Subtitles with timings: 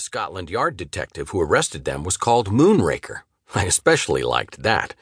[0.00, 3.20] The Scotland Yard detective who arrested them was called Moonraker.
[3.54, 4.94] I especially liked that.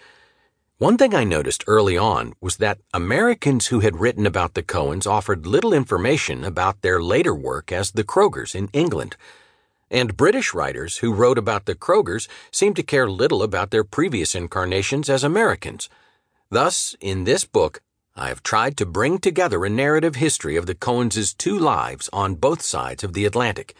[0.79, 5.07] One thing I noticed early on was that Americans who had written about the Cohens
[5.07, 9.17] offered little information about their later work as the Krogers in England.
[9.89, 14.35] And British writers who wrote about the Krogers seemed to care little about their previous
[14.35, 15.89] incarnations as Americans.
[16.51, 17.83] Thus, in this book,
[18.17, 22.35] I have tried to bring together a narrative history of the Cohens' two lives on
[22.35, 23.77] both sides of the Atlantic.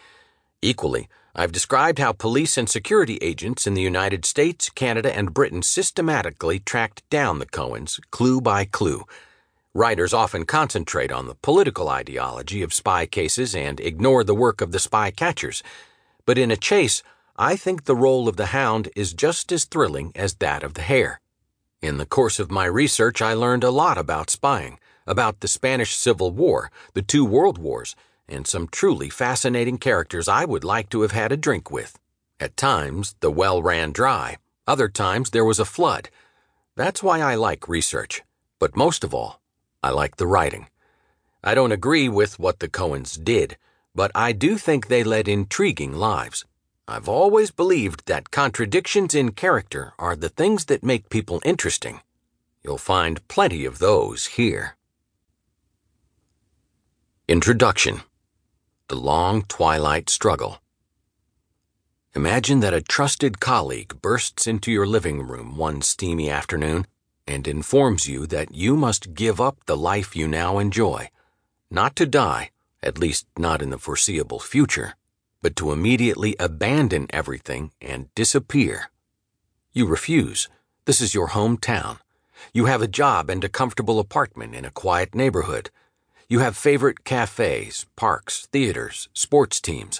[0.61, 5.61] Equally, I've described how police and security agents in the United States, Canada, and Britain
[5.61, 9.05] systematically tracked down the Cohens, clue by clue.
[9.73, 14.73] Writers often concentrate on the political ideology of spy cases and ignore the work of
[14.73, 15.63] the spy catchers.
[16.25, 17.03] But in a chase,
[17.37, 20.81] I think the role of the hound is just as thrilling as that of the
[20.81, 21.21] hare.
[21.81, 25.95] In the course of my research, I learned a lot about spying, about the Spanish
[25.95, 27.95] Civil War, the two world wars,
[28.29, 31.99] and some truly fascinating characters I would like to have had a drink with.
[32.39, 34.37] At times, the well ran dry.
[34.65, 36.09] Other times, there was a flood.
[36.75, 38.21] That's why I like research.
[38.59, 39.41] But most of all,
[39.83, 40.67] I like the writing.
[41.43, 43.57] I don't agree with what the Cohens did,
[43.95, 46.45] but I do think they led intriguing lives.
[46.87, 52.01] I've always believed that contradictions in character are the things that make people interesting.
[52.63, 54.75] You'll find plenty of those here.
[57.27, 58.01] Introduction
[58.89, 60.57] the long twilight struggle.
[62.15, 66.87] Imagine that a trusted colleague bursts into your living room one steamy afternoon
[67.27, 71.07] and informs you that you must give up the life you now enjoy,
[71.69, 72.49] not to die,
[72.81, 74.95] at least not in the foreseeable future,
[75.43, 78.89] but to immediately abandon everything and disappear.
[79.71, 80.49] You refuse.
[80.85, 81.99] This is your hometown.
[82.53, 85.69] You have a job and a comfortable apartment in a quiet neighborhood.
[86.31, 89.99] You have favorite cafes, parks, theaters, sports teams.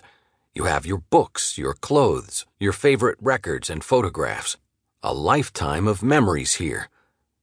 [0.54, 4.56] You have your books, your clothes, your favorite records and photographs.
[5.02, 6.90] A lifetime of memories here.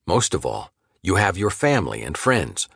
[0.06, 0.70] Most of all,
[1.02, 2.68] you have your family and friends.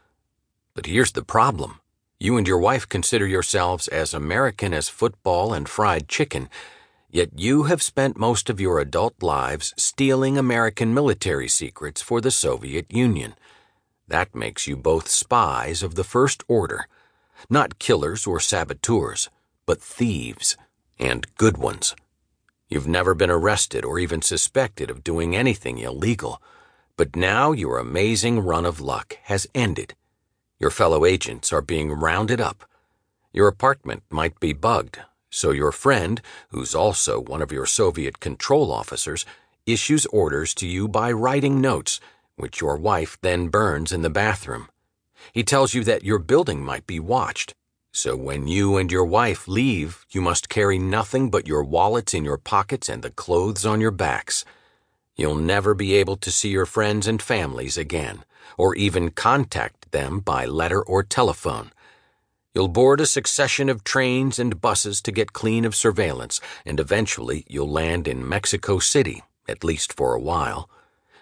[0.75, 1.79] But here's the problem.
[2.19, 6.49] You and your wife consider yourselves as American as football and fried chicken,
[7.09, 12.33] yet you have spent most of your adult lives stealing American military secrets for the
[12.33, 13.35] Soviet Union.
[14.11, 16.89] That makes you both spies of the first order,
[17.49, 19.31] not killers or saboteurs,
[19.67, 20.57] but thieves,
[20.99, 21.95] and good ones.
[22.69, 26.43] You've never been arrested or even suspected of doing anything illegal,
[26.97, 29.95] but now your amazing run of luck has ended.
[30.59, 32.65] Your fellow agents are being rounded up.
[33.33, 34.99] Your apartment might be bugged,
[35.31, 39.25] so your friend, who's also one of your Soviet control officers,
[39.67, 42.01] issues orders to you by writing notes
[42.41, 44.69] which your wife then burns in the bathroom.
[45.33, 47.55] He tells you that your building might be watched,
[47.93, 52.25] so when you and your wife leave, you must carry nothing but your wallets in
[52.25, 54.45] your pockets and the clothes on your backs.
[55.17, 58.25] You'll never be able to see your friends and families again,
[58.57, 61.73] or even contact them by letter or telephone.
[62.55, 67.45] You'll board a succession of trains and buses to get clean of surveillance, and eventually
[67.49, 70.71] you'll land in Mexico City, at least for a while.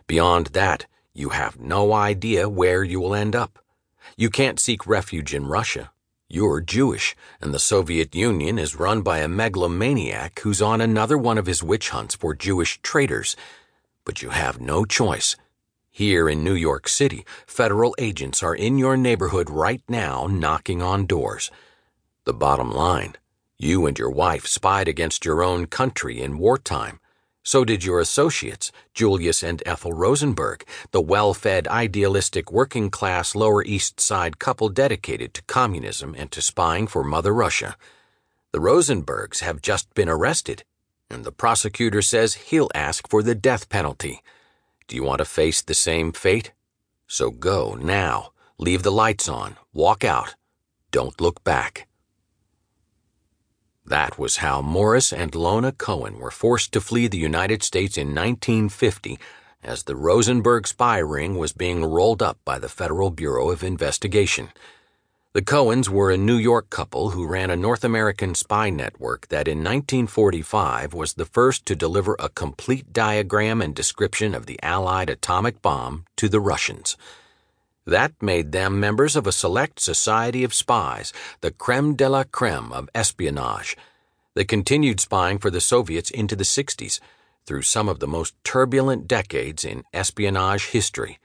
[0.07, 0.87] Beyond that,
[1.19, 3.59] you have no idea where you will end up.
[4.17, 5.91] You can't seek refuge in Russia.
[6.29, 11.37] You're Jewish, and the Soviet Union is run by a megalomaniac who's on another one
[11.37, 13.35] of his witch hunts for Jewish traitors.
[14.05, 15.35] But you have no choice.
[15.91, 21.07] Here in New York City, federal agents are in your neighborhood right now knocking on
[21.07, 21.51] doors.
[22.25, 23.17] The bottom line
[23.59, 27.01] you and your wife spied against your own country in wartime.
[27.49, 33.65] So did your associates, Julius and Ethel Rosenberg, the well fed, idealistic, working class Lower
[33.65, 37.75] East Side couple dedicated to communism and to spying for Mother Russia.
[38.53, 40.63] The Rosenbergs have just been arrested,
[41.09, 44.21] and the prosecutor says he'll ask for the death penalty.
[44.87, 46.53] Do you want to face the same fate?
[47.07, 48.33] So go now.
[48.59, 49.57] Leave the lights on.
[49.73, 50.35] Walk out.
[50.91, 51.88] Don't look back.
[53.89, 58.09] That was how Morris and Lona Cohen were forced to flee the United States in
[58.09, 59.19] 1950
[59.63, 64.51] as the Rosenberg spy ring was being rolled up by the Federal Bureau of Investigation.
[65.33, 69.49] The Cohens were a New York couple who ran a North American spy network that
[69.49, 75.09] in 1945 was the first to deliver a complete diagram and description of the Allied
[75.09, 76.95] atomic bomb to the Russians.
[77.89, 82.71] That made them members of a select society of spies, the creme de la creme
[82.71, 83.79] of espionage.
[84.35, 87.01] They continued spying for the Soviets into the 60s,
[87.47, 91.19] through some of the most turbulent decades in espionage history.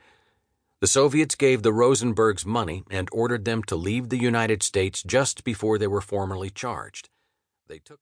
[0.80, 5.44] The Soviets gave the Rosenbergs money and ordered them to leave the United States just
[5.44, 7.10] before they were formally charged.
[7.68, 7.92] They took